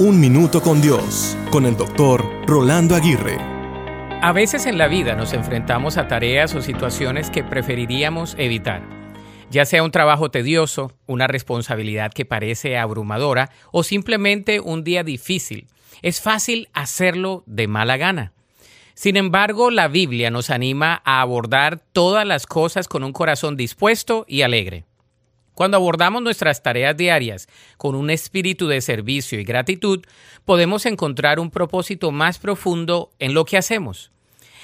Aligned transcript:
Un 0.00 0.20
Minuto 0.20 0.62
con 0.62 0.80
Dios, 0.80 1.36
con 1.50 1.66
el 1.66 1.76
doctor 1.76 2.24
Rolando 2.46 2.94
Aguirre. 2.94 3.36
A 4.22 4.30
veces 4.32 4.66
en 4.66 4.78
la 4.78 4.86
vida 4.86 5.16
nos 5.16 5.32
enfrentamos 5.32 5.96
a 5.96 6.06
tareas 6.06 6.54
o 6.54 6.62
situaciones 6.62 7.30
que 7.30 7.42
preferiríamos 7.42 8.36
evitar, 8.38 8.80
ya 9.50 9.64
sea 9.64 9.82
un 9.82 9.90
trabajo 9.90 10.30
tedioso, 10.30 10.92
una 11.06 11.26
responsabilidad 11.26 12.12
que 12.12 12.24
parece 12.24 12.78
abrumadora 12.78 13.50
o 13.72 13.82
simplemente 13.82 14.60
un 14.60 14.84
día 14.84 15.02
difícil. 15.02 15.66
Es 16.02 16.20
fácil 16.20 16.68
hacerlo 16.74 17.42
de 17.46 17.66
mala 17.66 17.96
gana. 17.96 18.32
Sin 18.94 19.16
embargo, 19.16 19.72
la 19.72 19.88
Biblia 19.88 20.30
nos 20.30 20.50
anima 20.50 21.02
a 21.04 21.20
abordar 21.20 21.80
todas 21.92 22.24
las 22.24 22.46
cosas 22.46 22.86
con 22.86 23.02
un 23.02 23.12
corazón 23.12 23.56
dispuesto 23.56 24.24
y 24.28 24.42
alegre. 24.42 24.84
Cuando 25.58 25.76
abordamos 25.76 26.22
nuestras 26.22 26.62
tareas 26.62 26.96
diarias 26.96 27.48
con 27.78 27.96
un 27.96 28.10
espíritu 28.10 28.68
de 28.68 28.80
servicio 28.80 29.40
y 29.40 29.42
gratitud, 29.42 30.04
podemos 30.44 30.86
encontrar 30.86 31.40
un 31.40 31.50
propósito 31.50 32.12
más 32.12 32.38
profundo 32.38 33.10
en 33.18 33.34
lo 33.34 33.44
que 33.44 33.56
hacemos. 33.56 34.12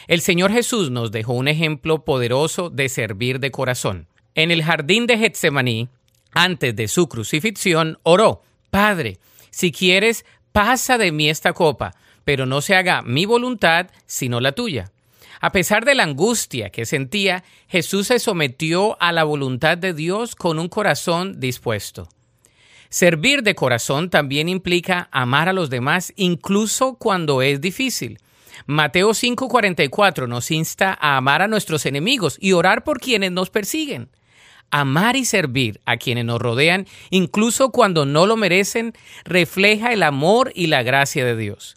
El 0.06 0.20
Señor 0.20 0.52
Jesús 0.52 0.92
nos 0.92 1.10
dejó 1.10 1.32
un 1.32 1.48
ejemplo 1.48 2.04
poderoso 2.04 2.70
de 2.70 2.88
servir 2.88 3.40
de 3.40 3.50
corazón. 3.50 4.06
En 4.36 4.52
el 4.52 4.62
jardín 4.62 5.08
de 5.08 5.18
Getsemaní, 5.18 5.88
antes 6.30 6.76
de 6.76 6.86
su 6.86 7.08
crucifixión, 7.08 7.98
oró, 8.04 8.42
Padre, 8.70 9.18
si 9.50 9.72
quieres, 9.72 10.24
pasa 10.52 10.96
de 10.96 11.10
mí 11.10 11.28
esta 11.28 11.54
copa, 11.54 11.96
pero 12.24 12.46
no 12.46 12.60
se 12.60 12.76
haga 12.76 13.02
mi 13.02 13.26
voluntad, 13.26 13.88
sino 14.06 14.38
la 14.38 14.52
tuya. 14.52 14.92
A 15.40 15.52
pesar 15.52 15.84
de 15.84 15.94
la 15.94 16.04
angustia 16.04 16.70
que 16.70 16.86
sentía, 16.86 17.44
Jesús 17.68 18.08
se 18.08 18.18
sometió 18.18 18.96
a 19.00 19.12
la 19.12 19.24
voluntad 19.24 19.78
de 19.78 19.92
Dios 19.92 20.34
con 20.34 20.58
un 20.58 20.68
corazón 20.68 21.40
dispuesto. 21.40 22.08
Servir 22.88 23.42
de 23.42 23.54
corazón 23.54 24.08
también 24.08 24.48
implica 24.48 25.08
amar 25.10 25.48
a 25.48 25.52
los 25.52 25.68
demás 25.68 26.12
incluso 26.16 26.94
cuando 26.94 27.42
es 27.42 27.60
difícil. 27.60 28.18
Mateo 28.66 29.14
5:44 29.14 30.28
nos 30.28 30.50
insta 30.50 30.96
a 31.00 31.16
amar 31.16 31.42
a 31.42 31.48
nuestros 31.48 31.86
enemigos 31.86 32.38
y 32.40 32.52
orar 32.52 32.84
por 32.84 33.00
quienes 33.00 33.32
nos 33.32 33.50
persiguen. 33.50 34.10
Amar 34.70 35.16
y 35.16 35.24
servir 35.24 35.80
a 35.84 35.96
quienes 35.96 36.24
nos 36.24 36.40
rodean, 36.40 36.86
incluso 37.10 37.70
cuando 37.70 38.06
no 38.06 38.26
lo 38.26 38.36
merecen, 38.36 38.92
refleja 39.24 39.92
el 39.92 40.02
amor 40.02 40.52
y 40.54 40.68
la 40.68 40.82
gracia 40.82 41.24
de 41.24 41.36
Dios. 41.36 41.74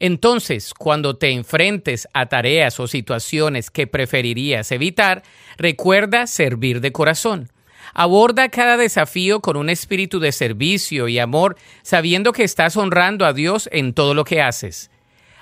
Entonces, 0.00 0.72
cuando 0.72 1.16
te 1.16 1.30
enfrentes 1.30 2.08
a 2.14 2.26
tareas 2.26 2.80
o 2.80 2.88
situaciones 2.88 3.70
que 3.70 3.86
preferirías 3.86 4.72
evitar, 4.72 5.22
recuerda 5.58 6.26
servir 6.26 6.80
de 6.80 6.90
corazón. 6.90 7.52
Aborda 7.92 8.48
cada 8.48 8.78
desafío 8.78 9.40
con 9.40 9.56
un 9.56 9.68
espíritu 9.68 10.18
de 10.18 10.32
servicio 10.32 11.06
y 11.08 11.18
amor, 11.18 11.56
sabiendo 11.82 12.32
que 12.32 12.44
estás 12.44 12.78
honrando 12.78 13.26
a 13.26 13.34
Dios 13.34 13.68
en 13.72 13.92
todo 13.92 14.14
lo 14.14 14.24
que 14.24 14.40
haces. 14.40 14.90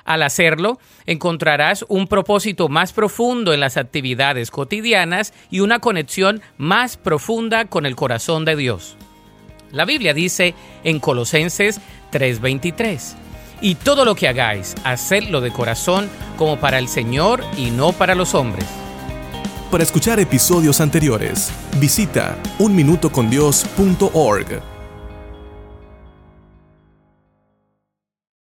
Al 0.05 0.23
hacerlo, 0.23 0.81
encontrarás 1.07 1.85
un 1.89 2.09
propósito 2.09 2.69
más 2.69 2.93
profundo 2.93 3.53
en 3.53 3.61
las 3.61 3.77
actividades 3.77 4.51
cotidianas 4.51 5.35
y 5.51 5.61
una 5.61 5.79
conexión 5.79 6.41
más 6.57 6.97
profunda 6.97 7.67
con 7.67 7.87
el 7.87 7.95
corazón 7.95 8.45
de 8.45 8.57
Dios. 8.57 8.97
La 9.71 9.85
Biblia 9.85 10.15
dice 10.15 10.55
en 10.83 10.99
Colosenses 10.99 11.81
3:23, 12.11 13.28
y 13.61 13.77
todo 13.77 14.05
lo 14.05 14.15
que 14.15 14.29
hagáis, 14.29 14.75
hacedlo 14.85 15.41
de 15.41 15.51
corazón 15.53 16.09
como 16.37 16.59
para 16.59 16.79
el 16.79 16.89
Señor 16.89 17.43
y 17.57 17.71
no 17.71 17.93
para 17.93 18.15
los 18.15 18.35
hombres. 18.35 18.67
Para 19.71 19.83
escuchar 19.83 20.19
episodios 20.19 20.81
anteriores, 20.81 21.51
visita 21.79 22.39
unminutocondios.org. 22.59 24.78